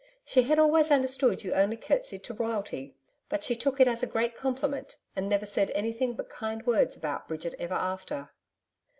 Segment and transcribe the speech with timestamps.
[0.25, 2.95] She had always understood you only curtsied to Royalty.
[3.29, 6.97] But she took it as a great compliment and never said anything but kind words
[6.97, 8.31] about Bridget ever after.